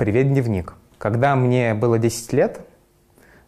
Привет, 0.00 0.28
дневник. 0.28 0.72
Когда 0.96 1.36
мне 1.36 1.74
было 1.74 1.98
10 1.98 2.32
лет, 2.32 2.62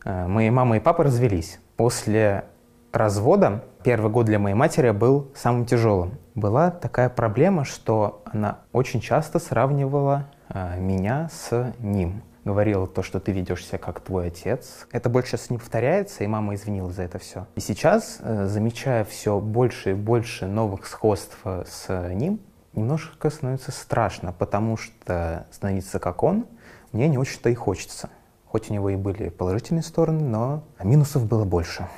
э, 0.04 0.26
мои 0.26 0.50
мама 0.50 0.76
и 0.76 0.80
папа 0.80 1.04
развелись. 1.04 1.58
После 1.78 2.44
развода 2.92 3.64
первый 3.82 4.12
год 4.12 4.26
для 4.26 4.38
моей 4.38 4.54
матери 4.54 4.90
был 4.90 5.30
самым 5.34 5.64
тяжелым. 5.64 6.18
Была 6.34 6.70
такая 6.70 7.08
проблема, 7.08 7.64
что 7.64 8.22
она 8.26 8.58
очень 8.74 9.00
часто 9.00 9.38
сравнивала 9.38 10.28
э, 10.50 10.78
меня 10.78 11.30
с 11.32 11.74
ним. 11.78 12.22
Говорила 12.44 12.86
то, 12.86 13.02
что 13.02 13.18
ты 13.18 13.32
ведешь 13.32 13.64
себя 13.64 13.78
как 13.78 14.00
твой 14.00 14.26
отец. 14.26 14.86
Это 14.92 15.08
больше 15.08 15.38
сейчас 15.38 15.48
не 15.48 15.56
повторяется, 15.56 16.22
и 16.22 16.26
мама 16.26 16.54
извинилась 16.54 16.96
за 16.96 17.04
это 17.04 17.18
все. 17.18 17.46
И 17.54 17.60
сейчас, 17.60 18.18
э, 18.20 18.44
замечая 18.44 19.04
все 19.04 19.40
больше 19.40 19.92
и 19.92 19.94
больше 19.94 20.44
новых 20.44 20.84
сходств 20.84 21.38
с 21.44 22.10
ним, 22.12 22.40
немножко 22.74 23.30
становится 23.30 23.72
страшно, 23.72 24.32
потому 24.32 24.76
что 24.76 25.46
становиться 25.50 25.98
как 25.98 26.22
он 26.22 26.46
мне 26.92 27.08
не 27.08 27.18
очень-то 27.18 27.48
и 27.48 27.54
хочется. 27.54 28.10
Хоть 28.46 28.70
у 28.70 28.74
него 28.74 28.90
и 28.90 28.96
были 28.96 29.30
положительные 29.30 29.82
стороны, 29.82 30.22
но 30.24 30.64
минусов 30.82 31.26
было 31.26 31.44
больше. 31.44 31.88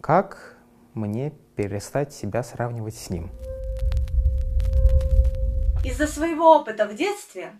Как 0.00 0.56
мне 0.94 1.32
перестать 1.56 2.12
себя 2.12 2.44
сравнивать 2.44 2.94
с 2.94 3.10
ним? 3.10 3.30
Из-за 5.84 6.06
своего 6.06 6.56
опыта 6.56 6.86
в 6.86 6.94
детстве 6.94 7.52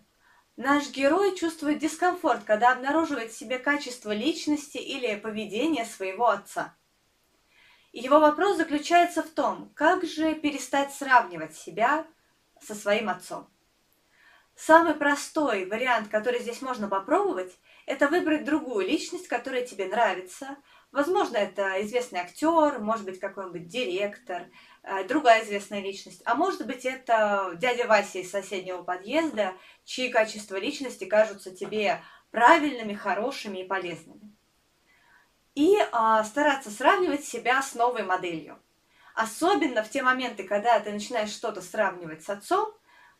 наш 0.56 0.90
герой 0.90 1.36
чувствует 1.36 1.80
дискомфорт, 1.80 2.44
когда 2.44 2.72
обнаруживает 2.72 3.32
в 3.32 3.38
себе 3.38 3.58
качество 3.58 4.12
личности 4.12 4.78
или 4.78 5.16
поведения 5.16 5.84
своего 5.84 6.28
отца. 6.28 6.74
И 7.92 8.00
его 8.00 8.20
вопрос 8.20 8.56
заключается 8.56 9.22
в 9.22 9.28
том, 9.28 9.70
как 9.74 10.04
же 10.04 10.34
перестать 10.34 10.92
сравнивать 10.92 11.54
себя 11.54 12.06
со 12.60 12.74
своим 12.74 13.08
отцом. 13.08 13.48
Самый 14.56 14.94
простой 14.94 15.66
вариант, 15.66 16.08
который 16.08 16.40
здесь 16.40 16.62
можно 16.62 16.88
попробовать, 16.88 17.52
это 17.86 18.08
выбрать 18.08 18.44
другую 18.44 18.86
личность, 18.86 19.26
которая 19.26 19.66
тебе 19.66 19.86
нравится. 19.86 20.56
Возможно, 20.92 21.36
это 21.36 21.82
известный 21.84 22.20
актер, 22.20 22.78
может 22.78 23.04
быть, 23.04 23.18
какой-нибудь 23.18 23.66
директор, 23.66 24.44
э, 24.84 25.04
другая 25.04 25.42
известная 25.42 25.80
личность. 25.80 26.22
А 26.24 26.36
может 26.36 26.64
быть, 26.66 26.84
это 26.84 27.54
дядя 27.56 27.88
Вася 27.88 28.20
из 28.20 28.30
соседнего 28.30 28.84
подъезда, 28.84 29.54
чьи 29.84 30.08
качества 30.08 30.56
личности 30.56 31.04
кажутся 31.04 31.50
тебе 31.50 32.00
правильными, 32.30 32.94
хорошими 32.94 33.58
и 33.58 33.66
полезными. 33.66 34.32
И 35.56 35.76
а, 35.92 36.22
стараться 36.24 36.70
сравнивать 36.70 37.24
себя 37.24 37.60
с 37.60 37.74
новой 37.74 38.04
моделью. 38.04 38.60
Особенно 39.14 39.84
в 39.84 39.90
те 39.90 40.02
моменты, 40.02 40.42
когда 40.42 40.80
ты 40.80 40.92
начинаешь 40.92 41.30
что-то 41.30 41.62
сравнивать 41.62 42.24
с 42.24 42.30
отцом, 42.30 42.74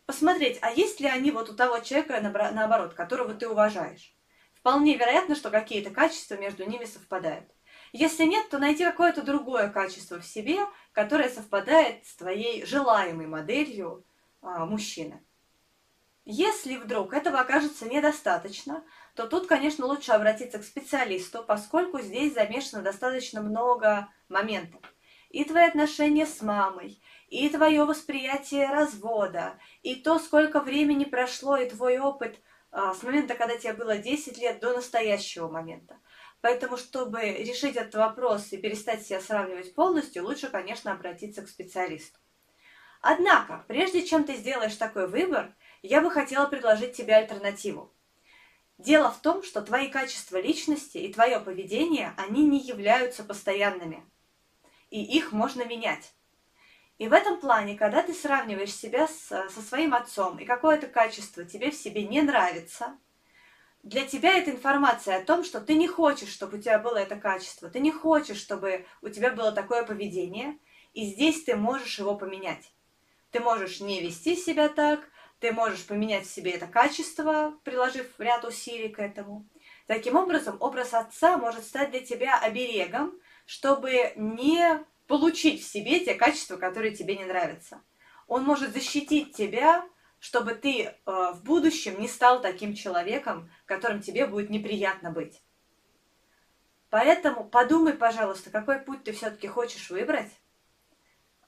посмотреть, 0.05 0.59
а 0.61 0.69
есть 0.69 0.99
ли 0.99 1.07
они 1.07 1.31
вот 1.31 1.49
у 1.49 1.55
того 1.55 1.79
человека, 1.79 2.19
наоборот, 2.21 2.93
которого 2.93 3.33
ты 3.33 3.47
уважаешь. 3.47 4.13
Вполне 4.55 4.97
вероятно, 4.97 5.35
что 5.35 5.49
какие-то 5.49 5.91
качества 5.91 6.35
между 6.35 6.65
ними 6.65 6.83
совпадают. 6.83 7.49
Если 7.93 8.25
нет, 8.25 8.49
то 8.49 8.57
найти 8.57 8.83
какое-то 8.83 9.21
другое 9.21 9.69
качество 9.69 10.19
в 10.19 10.25
себе, 10.25 10.59
которое 10.91 11.29
совпадает 11.29 12.05
с 12.05 12.15
твоей 12.17 12.65
желаемой 12.65 13.27
моделью 13.27 14.05
а, 14.41 14.65
мужчины. 14.65 15.23
Если 16.25 16.75
вдруг 16.75 17.13
этого 17.13 17.39
окажется 17.39 17.87
недостаточно, 17.87 18.83
то 19.15 19.27
тут, 19.27 19.47
конечно, 19.47 19.85
лучше 19.85 20.11
обратиться 20.11 20.59
к 20.59 20.65
специалисту, 20.65 21.43
поскольку 21.43 22.01
здесь 22.01 22.33
замешано 22.33 22.81
достаточно 22.81 23.41
много 23.41 24.09
моментов 24.27 24.81
и 25.35 25.43
твои 25.43 25.65
отношения 25.65 26.25
с 26.25 26.41
мамой, 26.41 26.97
и 27.27 27.49
твое 27.49 27.83
восприятие 27.83 28.69
развода, 28.69 29.59
и 29.83 29.95
то, 29.95 30.17
сколько 30.17 30.61
времени 30.61 31.03
прошло, 31.03 31.57
и 31.57 31.69
твой 31.69 31.99
опыт 31.99 32.39
а, 32.71 32.93
с 32.93 33.03
момента, 33.03 33.35
когда 33.35 33.57
тебе 33.57 33.73
было 33.73 33.97
10 33.97 34.37
лет, 34.37 34.61
до 34.61 34.73
настоящего 34.73 35.49
момента. 35.49 35.99
Поэтому, 36.39 36.77
чтобы 36.77 37.19
решить 37.19 37.75
этот 37.75 37.95
вопрос 37.95 38.53
и 38.53 38.57
перестать 38.57 39.05
себя 39.05 39.19
сравнивать 39.19 39.75
полностью, 39.75 40.23
лучше, 40.23 40.47
конечно, 40.47 40.93
обратиться 40.93 41.41
к 41.41 41.49
специалисту. 41.49 42.17
Однако, 43.01 43.65
прежде 43.67 44.05
чем 44.05 44.23
ты 44.23 44.35
сделаешь 44.37 44.77
такой 44.77 45.09
выбор, 45.09 45.53
я 45.81 45.99
бы 45.99 46.11
хотела 46.11 46.45
предложить 46.45 46.93
тебе 46.93 47.13
альтернативу. 47.13 47.93
Дело 48.77 49.11
в 49.11 49.21
том, 49.21 49.43
что 49.43 49.61
твои 49.61 49.89
качества 49.89 50.39
личности 50.39 50.97
и 50.97 51.11
твое 51.11 51.41
поведение, 51.41 52.13
они 52.15 52.45
не 52.45 52.61
являются 52.61 53.21
постоянными– 53.25 54.01
и 54.89 55.03
их 55.03 55.31
можно 55.31 55.65
менять. 55.65 56.13
И 56.97 57.07
в 57.07 57.13
этом 57.13 57.39
плане, 57.39 57.77
когда 57.77 58.01
ты 58.01 58.13
сравниваешь 58.13 58.73
себя 58.73 59.07
с, 59.07 59.27
со 59.27 59.61
своим 59.61 59.93
отцом, 59.93 60.39
и 60.39 60.45
какое-то 60.45 60.87
качество 60.87 61.43
тебе 61.43 61.71
в 61.71 61.75
себе 61.75 62.03
не 62.03 62.21
нравится, 62.21 62.97
для 63.83 64.05
тебя 64.05 64.37
это 64.37 64.51
информация 64.51 65.17
о 65.17 65.23
том, 65.23 65.43
что 65.43 65.61
ты 65.61 65.75
не 65.75 65.87
хочешь, 65.87 66.29
чтобы 66.29 66.57
у 66.57 66.61
тебя 66.61 66.79
было 66.79 66.97
это 66.97 67.17
качество, 67.17 67.69
ты 67.69 67.79
не 67.79 67.91
хочешь, 67.91 68.39
чтобы 68.39 68.85
у 69.01 69.09
тебя 69.09 69.31
было 69.31 69.51
такое 69.51 69.83
поведение, 69.83 70.57
и 70.93 71.05
здесь 71.05 71.43
ты 71.43 71.55
можешь 71.55 71.99
его 71.99 72.15
поменять. 72.15 72.71
Ты 73.31 73.41
можешь 73.41 73.81
не 73.81 74.01
вести 74.01 74.35
себя 74.35 74.69
так, 74.69 75.01
ты 75.39 75.51
можешь 75.51 75.85
поменять 75.85 76.25
в 76.25 76.33
себе 76.33 76.51
это 76.51 76.65
качество, 76.65 77.59
приложив 77.63 78.19
ряд 78.19 78.45
усилий 78.45 78.89
к 78.89 78.99
этому. 78.99 79.45
Таким 79.87 80.15
образом, 80.15 80.57
образ 80.59 80.93
отца 80.93 81.37
может 81.37 81.63
стать 81.63 81.91
для 81.91 81.99
тебя 81.99 82.39
оберегом, 82.39 83.13
чтобы 83.45 84.13
не 84.15 84.83
получить 85.07 85.61
в 85.61 85.67
себе 85.67 86.03
те 86.03 86.15
качества, 86.15 86.57
которые 86.57 86.95
тебе 86.95 87.15
не 87.15 87.25
нравятся. 87.25 87.81
Он 88.27 88.43
может 88.43 88.73
защитить 88.73 89.35
тебя, 89.35 89.87
чтобы 90.19 90.55
ты 90.55 90.81
э, 90.81 90.93
в 91.05 91.43
будущем 91.43 91.99
не 91.99 92.07
стал 92.07 92.41
таким 92.41 92.73
человеком, 92.73 93.51
которым 93.65 94.01
тебе 94.01 94.25
будет 94.25 94.49
неприятно 94.49 95.11
быть. 95.11 95.43
Поэтому 96.89 97.43
подумай, 97.43 97.93
пожалуйста, 97.93 98.49
какой 98.49 98.79
путь 98.79 99.03
ты 99.03 99.11
все-таки 99.11 99.47
хочешь 99.47 99.91
выбрать. 99.91 100.31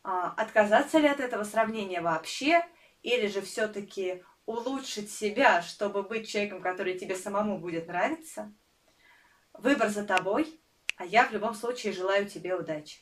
А, 0.04 0.34
отказаться 0.38 1.00
ли 1.00 1.08
от 1.08 1.20
этого 1.20 1.44
сравнения 1.44 2.02
вообще, 2.02 2.64
или 3.02 3.28
же 3.28 3.42
все-таки 3.42 4.24
улучшить 4.48 5.12
себя, 5.12 5.62
чтобы 5.62 6.02
быть 6.02 6.28
человеком, 6.28 6.62
который 6.62 6.98
тебе 6.98 7.16
самому 7.16 7.60
будет 7.60 7.88
нравиться. 7.88 8.52
Выбор 9.54 9.90
за 9.90 10.04
тобой, 10.06 10.60
а 10.96 11.06
я 11.06 11.28
в 11.28 11.32
любом 11.34 11.54
случае 11.54 11.94
желаю 11.94 12.28
тебе 12.28 12.56
удачи. 12.56 13.02